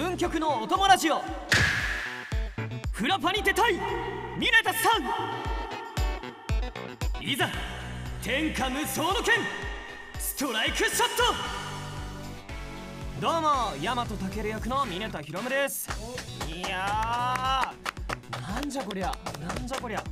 [0.00, 1.20] 運極のお友ラジオ。
[2.90, 3.74] フラパに出たい
[4.38, 5.02] ミネタさん。
[7.22, 7.50] いざ
[8.22, 9.34] 天下無双の剣。
[10.18, 10.96] ストライクショット。
[13.20, 15.86] どうも大和健役のミネタヒロムです。
[16.48, 20.02] いやーなんじゃこりゃなんじゃこりゃ。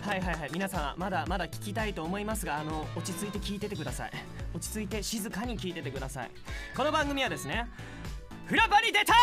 [0.00, 4.12] はいはいはい皆さんまだまだ聞きたいと思いますがあの落ち着いて聞いててください。
[4.54, 6.30] 落ち着いて静かに聞いててください。
[6.74, 7.68] この番組はですね
[8.52, 9.16] フラパに出たい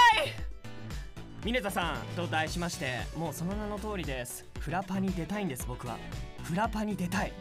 [1.46, 4.44] ミネタさんと題しましてもうその名の通りです。
[4.58, 6.00] フラパに出たいんです僕は。
[6.42, 7.34] フラパに出たい。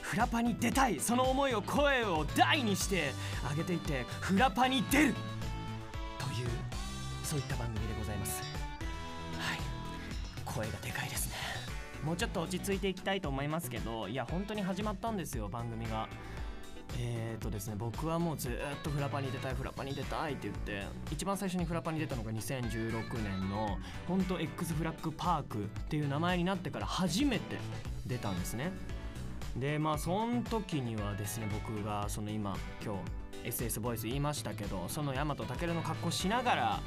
[0.00, 0.98] フラパに出たい。
[0.98, 3.12] その思いを声を大にして
[3.50, 5.14] 上げていってフラパに出る。
[6.18, 6.48] という
[7.22, 8.40] そういった番組でございます。
[9.38, 9.58] はい。
[10.46, 11.34] 声がでかいですね。
[12.04, 16.08] もうちょっと落ち着いていきたいと思いますけどいや本当に始まったんですよ番組が。
[16.96, 18.52] えーとですね僕はもうずっ
[18.82, 27.56] とフラパに出たいフラパに出たいって言って一番最初にフラパに出たのが2016年の本当 X フラッグパークっていう名前になってから初めて
[28.06, 28.72] 出たんですね。
[29.56, 32.94] でまあその時にはですね僕がその今今
[33.44, 36.80] 日 SS ボイス言いましたけどその大和健の格好しながら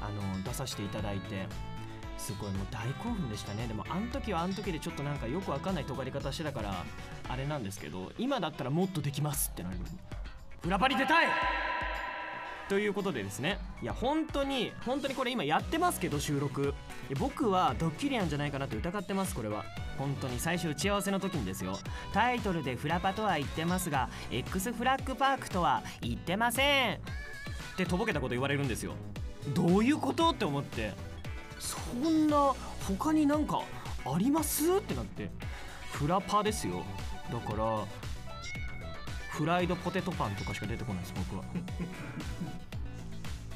[0.00, 1.46] あの出させていただいて
[2.18, 3.66] すごいもう大興奮でしたね。
[3.66, 6.84] でもあの時はあの時でちょっとなんかよくわかんない尖り方してたから
[7.28, 9.76] あれなんですけど今だったらもっとできますってなる。
[10.62, 11.26] フラパに出たい!
[12.68, 13.58] ということでですね。
[13.80, 16.74] いや本当に本当にこれ今やってますけど収録。
[17.18, 19.64] 僕はドッキリなんじゃないかなって疑ってますこれは。
[19.96, 21.78] 本当に最初打ち合わせの時にですよ。
[22.12, 26.96] タイトルでフラパとは言ってますが X フラッグパークとは言ってません。
[26.96, 26.98] っ
[27.78, 28.92] てとぼけたこと言われるんですよ。
[29.54, 30.30] どういうこと？
[30.30, 30.92] って思って。
[31.58, 32.54] そんな
[32.86, 33.62] 他になんか
[34.04, 34.76] あります？
[34.76, 35.30] ってなって。
[35.92, 36.84] フラパですよ。
[37.32, 37.84] だから
[39.30, 41.44] フライドポテトパンとかしか出てこないです僕は。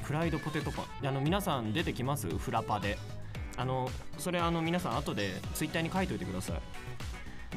[0.03, 1.07] フライドポテトパン。
[1.07, 2.27] あの皆さん出てきます？
[2.29, 2.97] フラパで。
[3.55, 6.55] あのそれあの皆さん後でツイッターに書いといてください。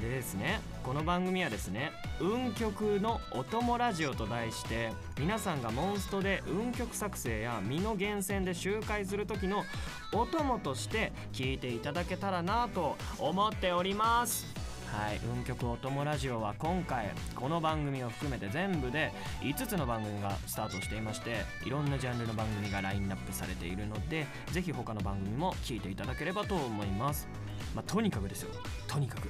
[0.01, 9.65] でですねこの番組はですね運極のお供ラジオと題して皆さんがモンストで運極作成や身の源泉で周回する時の
[10.13, 14.47] お供として聞いていただけたらなと思っております。
[14.87, 27.29] はい運極お供ラジオは今回この番組を含めて全部で5つの番組がスタートしていましていろんなジャンルの番組がラインナップされているのでぜひ他の番組も聞いていただければと思います。
[27.75, 28.51] まあとにかくですよ。
[28.87, 29.29] とにかく。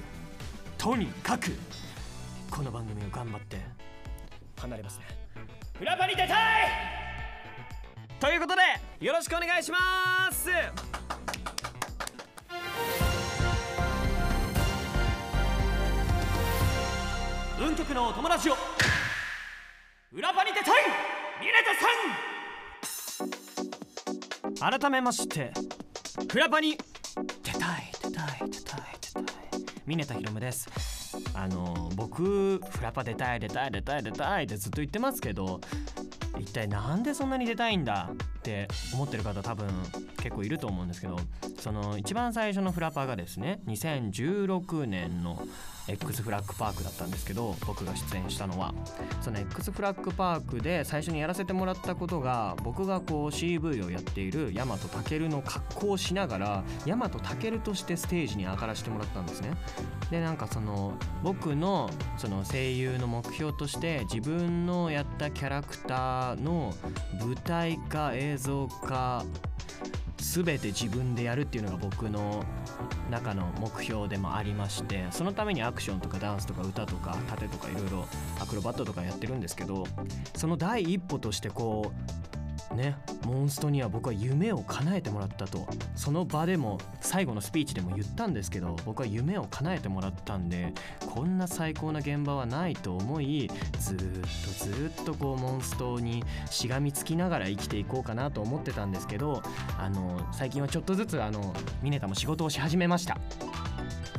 [0.87, 1.51] とにかく
[2.49, 3.57] この番組を頑張って
[4.55, 5.05] 離れますね。
[5.77, 6.37] フラパに出たい！
[8.21, 9.77] ということでよろしくお願いしま
[10.31, 10.49] す！
[17.59, 18.55] 運極のお友達を
[20.13, 20.75] 裏パに出たい！
[21.41, 21.51] ミネ
[24.55, 24.79] タさん！
[24.79, 25.51] 改めまして
[26.31, 26.77] フラパに
[29.87, 30.67] ミネタヒロムです。
[31.33, 35.61] あの僕フラパ出たい出たい出たい出たいってずっと言ってますけど
[36.37, 39.67] 一体何でそんなに出たいんだって思ってる方多分
[40.17, 41.17] 結構いると思うんですけど
[41.59, 45.41] その一番最初のフラパがですね2016年の
[45.87, 48.73] X フラッグパークだったんですけど僕が出演したのは。
[49.21, 59.51] その X フラッグパークで最初にやらせてもらったことが僕がこう CV をやっている大和健の格好をしながら大和健としてステージに上がらせてもらったんですね。
[60.11, 60.93] でなんかその
[61.23, 66.73] 僕のその声優の目標として自分のやったキャラクターの
[67.19, 69.23] 舞台化映像化
[70.43, 72.43] 全て自分でやるっていうのが僕の
[73.09, 78.07] 中の目標でもありましてそのためにアクションとかダンスとか歌とか盾とかいろいろ
[78.39, 79.87] アクロバットとかやってるんですけど
[80.35, 82.36] その第一歩としてこう
[82.75, 82.95] ね。
[83.25, 85.67] モンストには僕は夢を叶えてもらったと。
[85.95, 90.73] その場でも最後のスピーチでも言ったんですけど僕は夢を叶えてもらったんで
[91.07, 99.41] こんな最高な現場はないと思いずっとずっとこうモンストにしがみつきながら生きていこうかなと思ってたんですけど
[99.77, 103.17] あの最近はちょっとずつあのミネタも仕事をし始めました。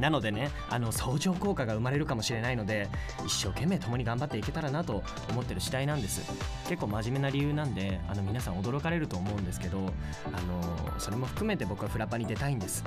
[0.00, 2.88] なのでねあの相乗効果が生まれるかもしれないので
[3.26, 6.20] 一生懸命共に頑張っていけたらなと思ってる次第なんです。
[6.68, 9.78] 結構真面目な理由なんであの皆さん驚かれると思うんですけど
[10.26, 12.84] あのそれも含めて僕はフラパに出たいんです。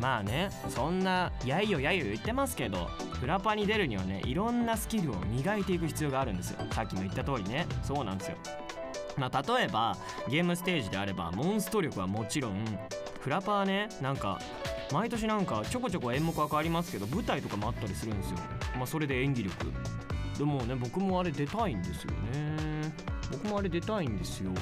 [0.00, 2.86] まあねそんなやいよやいよ言ってますけど
[3.20, 6.58] フラパに出るにはねいろんなスキルを磨いていく必要があるんですよ。
[6.72, 7.66] さっきも言った通りね。
[7.82, 8.36] そうなんですよ。
[9.18, 9.96] まあ、例えば
[10.30, 12.64] ゲームステージであればモンスト力はもちろん
[13.20, 14.40] フラパーねなんか
[14.92, 18.38] 毎年なんかちょこちょこ演目は変わりますけど舞台とかもあったりするんですよ。
[18.76, 19.66] まあそれで演技力。
[20.38, 22.92] でもね僕もあれ出たいんですよね。
[23.30, 24.52] 僕もあれ出たいんですよ。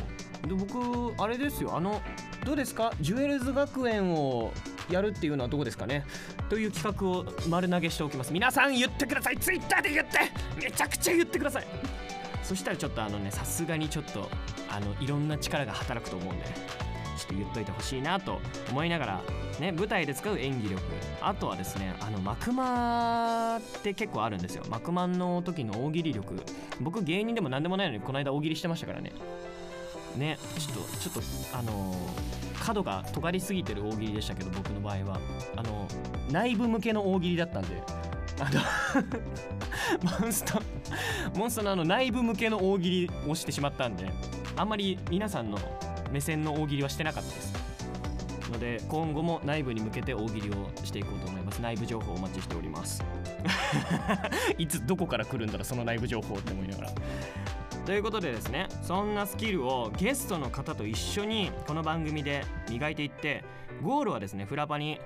[0.47, 1.77] で僕あれですよ。
[1.77, 2.03] あの
[2.45, 2.93] どうですか？
[3.01, 4.53] ジュエルズ学園を
[4.91, 6.05] やるっていうのはどうですかね？
[6.49, 8.33] という企画を丸投げしておきます。
[8.33, 9.39] 皆さん言ってください。
[9.39, 10.19] ツイッターで言って！
[10.63, 11.67] めちゃくちゃ言ってください。
[12.43, 14.29] そしたらちょっとあのねさすがにちょっと
[14.71, 16.45] あのいろんな力が働くと思うんで
[17.19, 19.23] ちょっと言っといてほしいなと思いながら
[19.61, 20.83] ね舞台で使う演技力。
[21.21, 24.65] あとはですねあの幕間って結構あるんですよ。
[24.69, 26.43] 幕間の時の大喜利力。
[26.81, 29.13] 僕芸人でも何でもないのにこの間大喜利してましたからね。
[30.17, 31.21] ねちょっとちょっと
[31.59, 35.21] あのー角が尖りすぎてる大喜利でしたけど僕の場合は。
[35.57, 35.89] あの
[36.31, 37.83] 内部向けの大喜利だったんで。
[38.41, 38.61] あの
[40.21, 40.63] モンスト
[41.35, 44.09] モンストのあの内部向けの大喜利をしてしまったんで
[44.57, 45.59] あんまり皆さんの
[46.13, 47.69] 目線の大喜利はしてなかったです。
[48.51, 51.61] ので今後も内部に向けて大喜利をしていこうと思います。
[51.61, 53.05] 内部情報お待ちしております。
[54.59, 56.91] いつどこから来るんだろうその内部情報って思いながら。
[57.85, 63.45] ということでですねそんなスキルをゲストの方と一緒にこの番組で磨いていって
[63.83, 65.01] ゴールはですねフラパに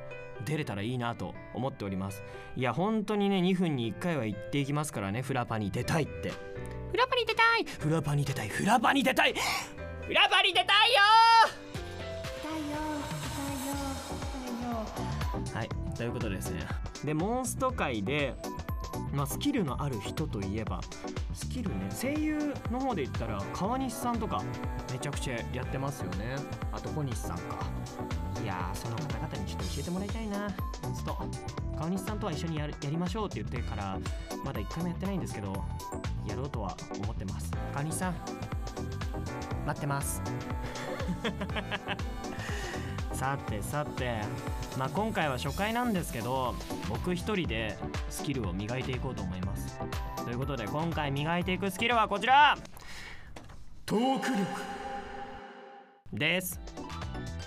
[0.44, 2.22] 出れたらいいなと思っております。
[2.56, 6.32] いや本当にね2分に1回は言っていきますからねフラパに出たいって。
[6.90, 7.64] フラパに出たい。
[7.64, 9.34] フラパに出たいフラパに出たい
[10.06, 11.00] フラパに出たいよ
[15.54, 16.66] はいということでですね。
[17.04, 18.34] でモンスト界で
[19.12, 20.81] まあ、スキルのある人といえば
[21.34, 24.43] スキルね声優の方で言ったら川西さんとか
[24.90, 26.37] めちゃくちゃやってますよね。
[26.72, 27.43] あと小西さんか。
[28.43, 30.48] いやーその方々にちょっと教えてもらいたいな。
[30.82, 31.16] モンスト
[31.76, 33.98] 川西さんとは一緒にやるやりましょうって言ってから
[34.44, 35.52] まだ一回もやってないんですけど
[36.26, 37.50] やろうとは思ってます。
[37.72, 38.14] 川西さん
[39.67, 40.23] 待ってます。
[43.12, 44.20] さてさて
[44.79, 46.55] まあ今回は初回なんですけど
[46.88, 47.79] 僕一人で
[48.11, 49.79] スキルを磨いていこうと思います。
[50.25, 52.56] ということで今回磨いていくスキルはこちら。
[53.87, 54.82] トーク力。
[56.12, 56.61] です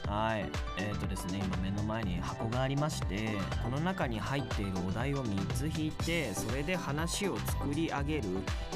[0.08, 0.46] はい。
[0.78, 8.24] えーとですね今目の前に箱がありましてこの中に入っているお題を3つ引いてそれで話を作り上げる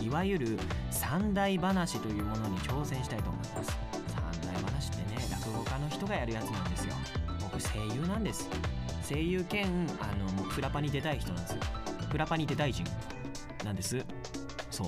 [0.01, 0.59] いわゆる
[0.89, 3.77] 三大話というものに挑戦したいと思います。
[4.07, 6.93] 三大話ってね落語家の人がやるやつなんですよ。
[7.41, 8.49] 僕声優なんです。
[9.07, 9.65] 声優兼
[9.99, 11.51] あのもうフラパに出たい人なんです。
[11.53, 11.59] よ
[12.09, 12.83] フラパに出たい人
[13.63, 14.03] なんです。
[14.71, 14.87] そう。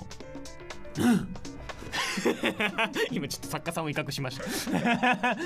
[3.11, 5.37] 今ちょっと作家さんを威嚇しました。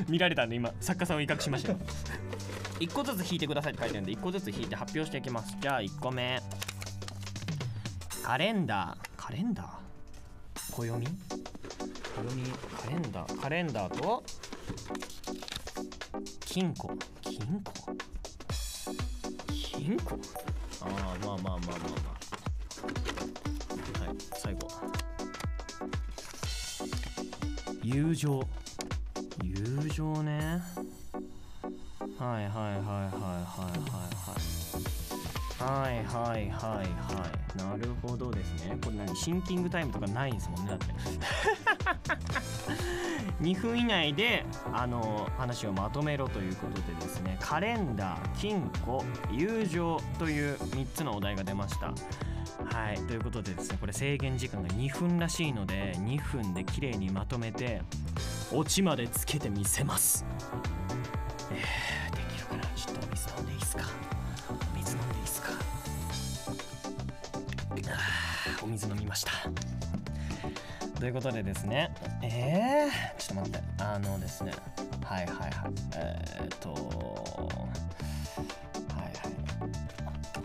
[0.08, 1.74] 見られたんで今作家さんを威嚇しました
[2.80, 5.56] 1個ずつ引いてくださいって書いてるんで1個ずつ引いて発表していきます。
[5.60, 6.42] じゃあ1個目。
[8.22, 9.08] カレンダー。
[9.16, 10.72] カレンダー？
[10.72, 10.90] 暦？
[10.90, 11.08] 暦？
[12.76, 13.40] カレンダー。
[13.40, 14.24] カレンダーと
[16.44, 16.92] 金庫。
[17.22, 17.72] 金庫？
[19.48, 20.18] 金庫？
[20.80, 22.21] ああまあまあまあまあまあ。
[27.92, 28.42] 友情。
[29.42, 30.62] 友情ね。
[32.18, 33.76] はいはいはいはいはいはい
[34.08, 34.32] は
[35.58, 35.62] い。
[35.62, 37.58] はいはいはい。
[37.58, 38.78] なるほどですね。
[38.82, 39.14] これ何？
[39.14, 40.86] シンキングタイムとかないんですもんねだって。
[43.42, 47.36] 2分以内であの話をまとめろということでですね。
[47.40, 51.92] カレンダー金庫友情という3つのお題が出ました。
[52.70, 52.96] はい。
[53.06, 57.82] ということでですねこれ制限時間が2分らしいので2分で綺麗にまとめて
[58.52, 60.24] オチまでつけてみせます。
[61.50, 62.64] えー、できるかな？
[62.74, 63.84] ちょっとお水飲んでいいですか？
[64.50, 65.48] お水飲んでいいですか？
[67.94, 69.32] あお水飲みました。
[71.00, 71.92] ということでですね
[72.22, 73.82] えー、ちょっと待って。
[73.82, 74.52] あのですね
[75.04, 75.50] はいはいはい。
[75.96, 76.70] えー、っと
[78.94, 79.10] はいは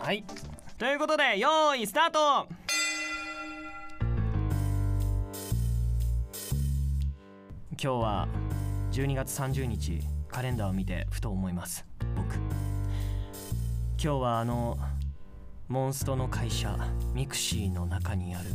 [0.00, 0.24] はい。
[0.78, 2.46] ということでよーいスタート。
[7.70, 8.28] 今日は
[8.92, 11.84] 12月30日カレンダーを見てふと思います。
[12.14, 12.36] 僕。
[12.36, 12.44] 今
[13.98, 14.78] 日はあの
[15.66, 16.76] モンストの会社
[17.12, 18.50] ミクシィの中にある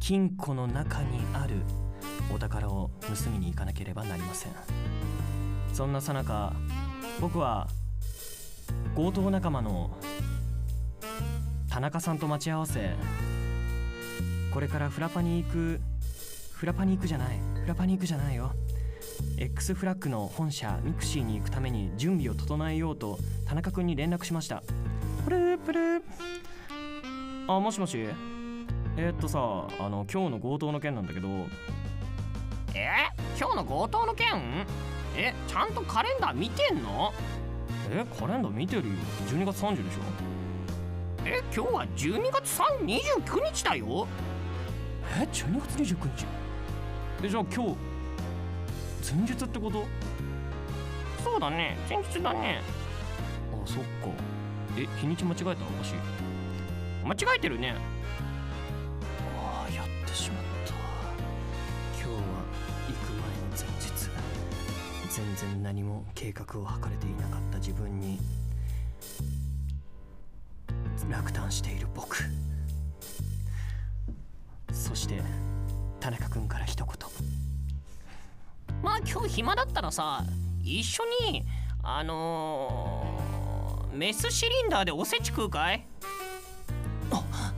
[0.00, 1.62] 金庫の中にある
[2.34, 4.52] お宝を盗みに行かなければなりません。
[5.72, 6.54] そんなさなか
[7.20, 7.68] 僕は
[8.96, 9.96] 強盗仲間の
[11.76, 12.94] 田中さんと待ち合わせ。
[14.50, 15.78] これからフラパに行く
[16.54, 18.52] フラパに行くじゃないフラパに行くじゃないよ。
[19.36, 24.62] X フラッグの本社ミクシィに行くために準備を整えようと田中君に連絡しました。
[25.26, 26.02] プループルー。
[27.46, 27.98] あもしもし。
[28.96, 29.38] えー、っとさ
[29.78, 31.28] あの今日の強盗の件なんだけど。
[32.74, 32.88] え？
[33.38, 34.28] 今日の強盗の件？
[35.14, 37.12] えちゃんとカレンダー見てんの？
[37.90, 38.94] えカレンダー見てるよ。
[39.28, 39.98] 12月30でしょ。
[40.22, 40.25] え
[41.54, 44.06] 今日は12月29日だよ。
[45.18, 46.26] え12月29日？
[47.24, 47.76] えじゃあ今日
[49.14, 49.86] 前日ってこと？
[51.24, 51.78] そうだね。
[51.88, 52.60] 前日だね。
[53.52, 53.84] あそっか。
[54.76, 55.50] え日にち間違えた？
[55.82, 55.94] 私
[57.04, 57.74] 間違えてるね。
[59.38, 60.72] ああやってしまった。
[60.72, 62.18] 今日は
[62.88, 63.86] 行く前の前日。
[65.08, 68.18] 全然何も計画を図れていなかった自分に
[71.10, 72.18] 落胆している僕。
[74.72, 75.22] そして
[76.00, 76.94] 田中君から一言。
[78.82, 80.22] まあ今日暇だったらさ
[80.62, 81.44] 一緒に
[81.82, 85.86] あのー、メスシリンダーでおせち食うかい？
[87.10, 87.52] あ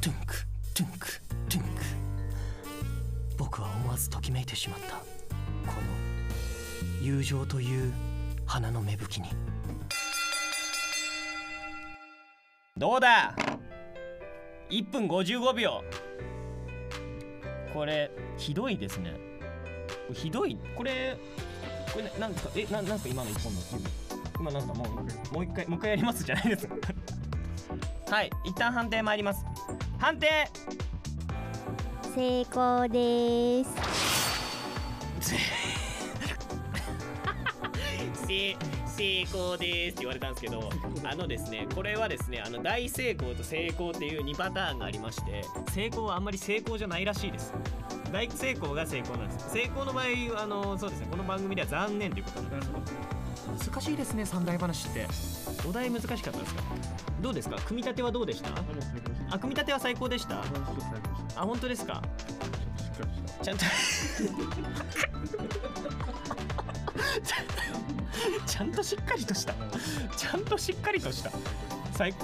[0.00, 0.34] トゥンク
[0.74, 1.68] トゥンクトゥンク。
[3.36, 4.96] 僕は思わずときめいてしまった。
[4.96, 5.02] こ
[5.66, 7.92] の友情という
[8.46, 9.28] 花の芽吹きに
[12.78, 13.34] どうだ
[14.70, 15.82] ？1分55秒。
[17.74, 19.14] これひどいですね。
[20.12, 20.56] ひどい？
[20.76, 21.16] これ
[21.92, 23.60] これなんですかえななんか今の1本の
[24.38, 24.88] 今なんかもう
[25.34, 26.68] もう一回もう一回やりますじゃないです。
[28.10, 29.44] はい一旦判定参ります。
[29.98, 30.28] 判定！
[32.14, 33.70] 成功です
[38.98, 40.68] 成功ですって言われたんですけど
[41.04, 47.54] あのですねこれはですねあの大成功と成功っていう2パターンがありまして成功はあんまり成功じゃないらしいです。
[48.12, 49.50] 大成功が成功なんです。
[49.50, 50.04] 成功の場合
[50.42, 52.66] あのそうですねこの番組では残念ということなんで
[53.62, 53.70] す。
[53.70, 55.06] 難しいですね三大話って。
[55.68, 56.62] お題難しかったですか？
[57.20, 57.56] どうですか？
[57.60, 58.50] 組み立てはどうでした？
[59.30, 60.42] あ組み立ては最高でした？
[61.36, 62.02] あ本当ですか？
[63.42, 63.64] ちゃんと
[68.46, 69.54] ちゃんとしっかりとした
[70.16, 71.30] ちゃんとしっかりとした。
[71.92, 72.14] 最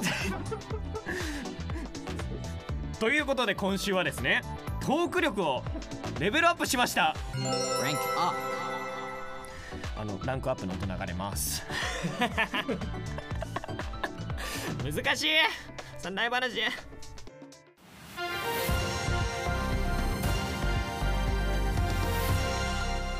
[2.98, 4.42] ということで今週はですね
[4.80, 5.62] トーク力を
[6.20, 7.14] レベルアップしました。
[7.82, 8.36] ランクアップ。
[9.96, 11.62] あのランクアップの音流れます。
[14.84, 15.28] 難しい。
[15.98, 16.60] 三大話。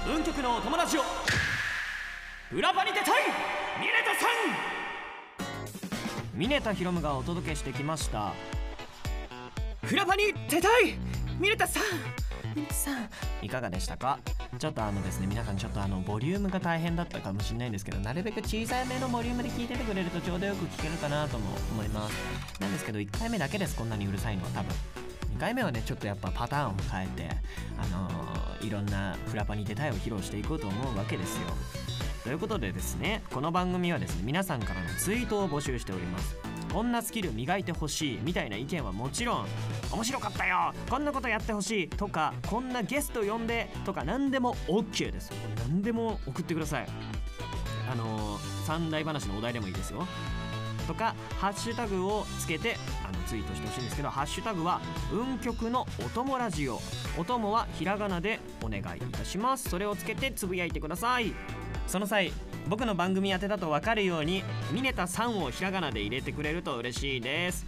[0.07, 1.01] 運極のお友達を
[2.55, 3.25] 裏場に出たい！
[3.81, 4.27] ミネタさ
[6.33, 6.39] ん！
[6.39, 8.33] ミネタヒロムがお届けしてきました。
[9.91, 10.95] 裏場に出たい！
[11.41, 11.83] ミネタさん！
[12.55, 13.09] ミネタさん。
[13.43, 14.21] いかがでしたか？
[14.61, 22.15] ちょっとあのですね皆さんちょっとあのボリュームが大変だったかもしれないんですけどなるべく小さいめのボリュームで聞いててくれるとちょうどよく聞けるかなとも思います。
[22.61, 24.73] なんですけど1回目だけですこんなにうるさいのは多分。
[25.35, 27.29] 2回目はねちょっとやっぱパターンを変えて
[27.77, 31.49] あのー、いろんなフラパに出たいを披露していこうと思うわけですよ
[32.25, 36.37] ということでですねこの番組はですね皆さんからのツイートを募集しております。
[36.73, 39.47] こんなスキル磨いてほしいみたいな意見はもちろん
[39.93, 45.31] 面白かったよこんなことやってほしいとかこんなゲスト呼んでとか何でも OK です
[45.69, 46.87] 何でも送ってください。
[47.93, 50.07] あのー、三大話のお題でもいいですよ。
[50.89, 52.77] とかハッシュタグをつけて
[53.07, 54.81] あのツイートしてほしいんですけどハッシュタグは
[55.13, 56.81] 運極のお供ラジオ。
[57.19, 59.69] お供はひらがなでお願いいたします。
[59.69, 61.33] それをつけてつぶやいてください。
[61.87, 62.33] その際
[62.69, 67.67] 僕の番組宛てだと分かるようにミネタ3をひらがなで入れてくれると嬉しいです。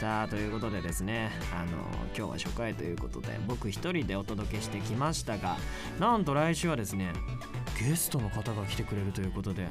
[0.00, 1.72] さあということでですねあの
[2.16, 5.56] 今日は初回ということで僕一人でお届けしてきましたが
[5.98, 7.12] なんと来週はですね
[7.78, 9.66] ゲストの方が来てくれるということで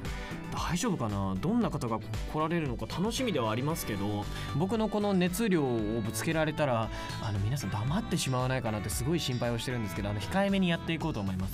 [0.70, 1.36] 大丈夫かな？
[1.39, 2.00] どんな方が
[2.32, 4.25] 来られるのか楽しみではありますけど
[4.58, 6.89] 僕のこの熱量をぶつけられたら
[7.24, 11.54] あの皆さん黙ってしまわないかなってすごい心配をしてるんですけどあの控えめにやっていこうと思います。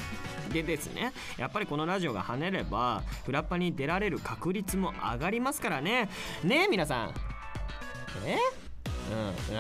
[0.53, 1.12] でですね。
[1.38, 6.10] やっぱりこのラジオが跳ねればフラッパに出られる確率も上がりますからね。
[6.43, 7.13] ねえ皆さん。
[8.25, 8.38] え？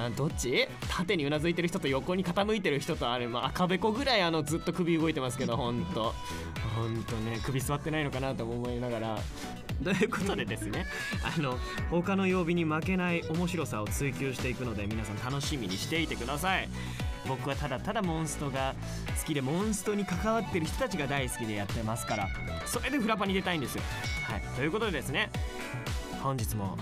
[0.05, 0.67] うん、どっち？
[0.89, 6.13] 縦にうなずいてる人と横に傾いてる人とあれ、まあ、赤べこぐらいあのずっと首動いてますけどほんと。
[6.75, 9.19] ほんとね首座ってないのかなと思いながら。
[9.83, 10.85] ということでですね
[11.23, 11.57] あの
[11.89, 16.69] 他の曜日に負けない面白さを追求していくので皆さん楽しみにしていてください。
[17.27, 18.75] 僕はただただモンストが
[19.19, 22.27] 好きでモンストに関わってる人たちが大好きでやってますから
[22.65, 23.83] それでフラパに出たいんですよ。
[24.27, 24.41] はい。
[24.55, 25.29] ということでですね
[26.21, 26.77] 本日も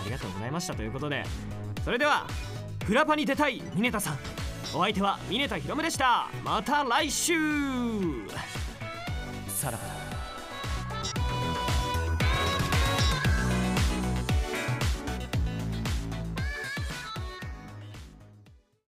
[0.00, 1.24] ありがとうございましたということで
[1.84, 2.26] それでは
[2.84, 4.18] フラパに出たいミネタさん。
[4.74, 6.28] お相手はミネタヒロムでした。
[6.44, 7.34] また来週。
[9.48, 9.97] さらば。